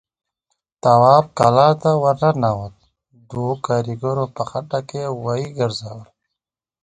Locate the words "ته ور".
1.81-2.15